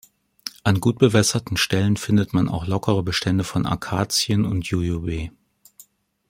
An 0.63 0.79
gut 0.79 0.97
bewässerten 0.97 1.57
Stellen 1.57 1.95
findet 1.95 2.33
man 2.33 2.49
auch 2.49 2.65
lockere 2.65 3.03
Bestände 3.03 3.43
von 3.43 3.67
Akazien 3.67 4.45
und 4.45 4.65
Jujube. 4.65 5.29